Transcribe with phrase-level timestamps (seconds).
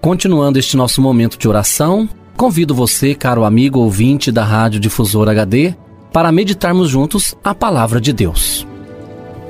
[0.00, 5.74] Continuando este nosso momento de oração, convido você, caro amigo ouvinte da Rádio Difusor HD,
[6.12, 8.64] para meditarmos juntos a palavra de Deus.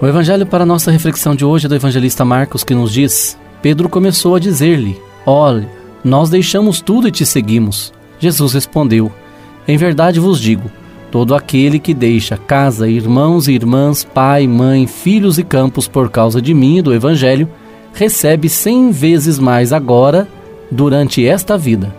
[0.00, 3.91] O evangelho para nossa reflexão de hoje é do evangelista Marcos que nos diz: Pedro
[3.91, 5.69] começou a dizer-lhe: Olhe,
[6.03, 7.92] nós deixamos tudo e te seguimos.
[8.19, 9.12] Jesus respondeu:
[9.69, 10.70] Em verdade vos digo,
[11.10, 16.41] todo aquele que deixa casa, irmãos e irmãs, pai, mãe, filhos e campos por causa
[16.41, 17.50] de mim e do evangelho,
[17.92, 20.26] recebe cem vezes mais agora
[20.70, 21.94] durante esta vida.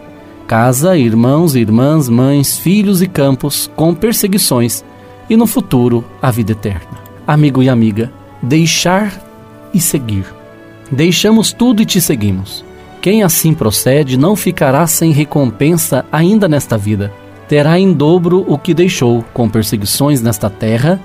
[0.48, 4.84] Casa, irmãos, irmãs, mães, filhos e campos com perseguições
[5.30, 7.00] e no futuro a vida eterna.
[7.28, 9.14] Amigo e amiga, deixar
[9.74, 10.26] e seguir.
[10.92, 12.66] Deixamos tudo e te seguimos.
[13.02, 17.14] Quem assim procede não ficará sem recompensa ainda nesta vida.
[17.48, 21.00] Terá em dobro o que deixou, com perseguições nesta terra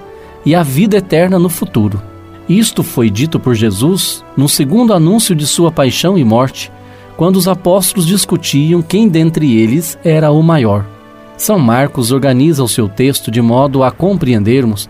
[0.45, 2.03] e a vida eterna no futuro.
[2.49, 6.71] Isto foi dito por Jesus no segundo anúncio de sua paixão e morte,
[7.17, 10.85] quando os apóstolos discutiam quem dentre eles era o maior.
[11.37, 14.89] São Marcos organiza o seu texto de modo a compreendermos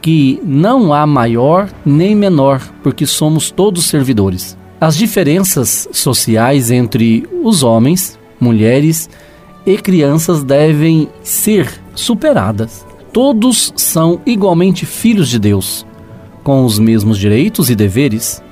[0.00, 4.56] que não há maior nem menor, porque somos todos servidores.
[4.80, 9.08] As diferenças sociais entre os homens, mulheres
[9.66, 12.86] e crianças devem ser superadas.
[13.12, 15.86] Todos são igualmente filhos de Deus,
[16.44, 18.42] com os mesmos direitos e deveres.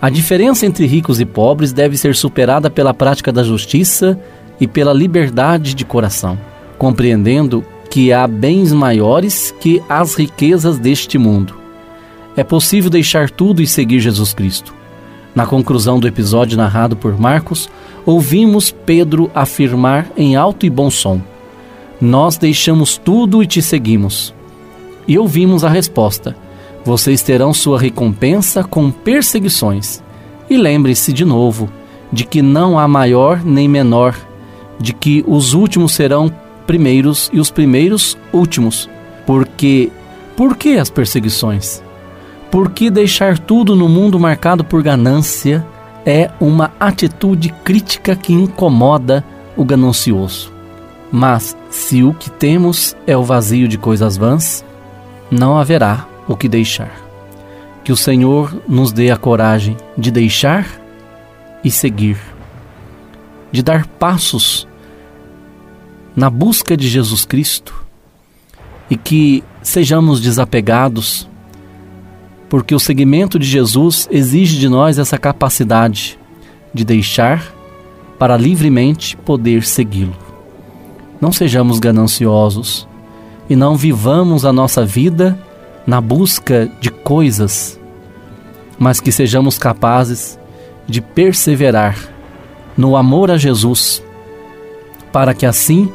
[0.00, 4.18] A diferença entre ricos e pobres deve ser superada pela prática da justiça
[4.58, 6.38] e pela liberdade de coração,
[6.78, 11.54] compreendendo que há bens maiores que as riquezas deste mundo.
[12.34, 14.72] É possível deixar tudo e seguir Jesus Cristo.
[15.34, 17.68] Na conclusão do episódio narrado por Marcos,
[18.06, 21.20] ouvimos Pedro afirmar em alto e bom som:
[22.00, 24.34] Nós deixamos tudo e te seguimos.
[25.06, 26.34] E ouvimos a resposta:
[26.84, 30.02] vocês terão sua recompensa com perseguições.
[30.48, 31.68] E lembre-se de novo
[32.12, 34.16] de que não há maior nem menor,
[34.78, 36.32] de que os últimos serão
[36.66, 38.88] primeiros e os primeiros últimos.
[39.26, 39.90] Porque
[40.36, 41.82] por que as perseguições?
[42.50, 45.64] Por que deixar tudo no mundo marcado por ganância
[46.04, 49.24] é uma atitude crítica que incomoda
[49.56, 50.52] o ganancioso.
[51.12, 54.64] Mas se o que temos é o vazio de coisas vãs,
[55.30, 56.92] não haverá o que deixar.
[57.82, 60.64] Que o Senhor nos dê a coragem de deixar
[61.64, 62.16] e seguir,
[63.50, 64.66] de dar passos
[66.14, 67.84] na busca de Jesus Cristo
[68.88, 71.28] e que sejamos desapegados,
[72.48, 76.16] porque o seguimento de Jesus exige de nós essa capacidade
[76.72, 77.52] de deixar
[78.20, 80.16] para livremente poder segui-lo.
[81.20, 82.86] Não sejamos gananciosos
[83.48, 85.36] e não vivamos a nossa vida
[85.86, 87.78] na busca de coisas,
[88.78, 90.38] mas que sejamos capazes
[90.86, 91.96] de perseverar
[92.76, 94.02] no amor a Jesus,
[95.12, 95.92] para que assim,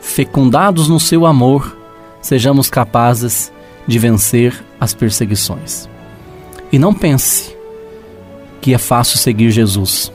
[0.00, 1.76] fecundados no seu amor,
[2.20, 3.52] sejamos capazes
[3.86, 5.88] de vencer as perseguições.
[6.72, 7.56] E não pense
[8.60, 10.12] que é fácil seguir Jesus.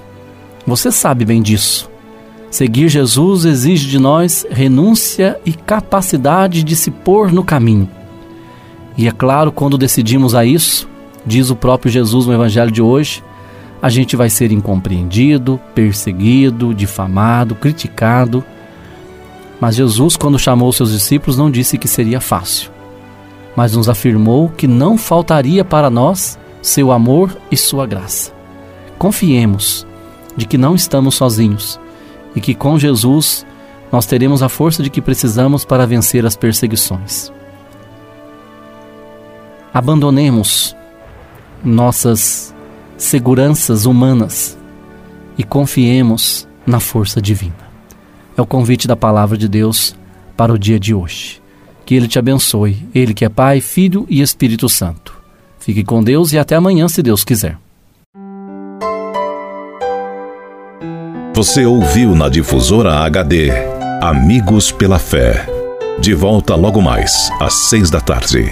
[0.66, 1.90] Você sabe bem disso.
[2.50, 7.90] Seguir Jesus exige de nós renúncia e capacidade de se pôr no caminho.
[8.98, 10.88] E é claro, quando decidimos a isso,
[11.26, 13.24] diz o próprio Jesus no Evangelho de hoje,
[13.82, 18.44] a gente vai ser incompreendido, perseguido, difamado, criticado.
[19.60, 22.70] Mas Jesus, quando chamou seus discípulos, não disse que seria fácil,
[23.56, 28.32] mas nos afirmou que não faltaria para nós seu amor e sua graça.
[29.00, 29.86] Confiemos
[30.38, 31.80] de que não estamos sozinhos
[32.36, 33.46] e que com Jesus
[33.92, 37.32] nós teremos a força de que precisamos para vencer as perseguições.
[39.74, 40.76] Abandonemos
[41.64, 42.54] nossas
[42.98, 44.58] seguranças humanas
[45.38, 47.56] e confiemos na força divina.
[48.38, 49.96] É o convite da palavra de Deus
[50.36, 51.42] para o dia de hoje.
[51.86, 55.14] Que Ele te abençoe, Ele que é Pai, Filho e Espírito Santo.
[55.60, 57.58] Fique com Deus e até amanhã, se Deus quiser.
[61.34, 63.52] Você ouviu na difusora HD
[64.02, 65.46] Amigos pela Fé.
[66.00, 68.52] De volta logo mais, às seis da tarde.